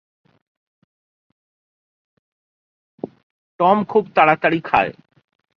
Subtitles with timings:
[3.59, 4.91] Tom খুব তারাতারি খায়।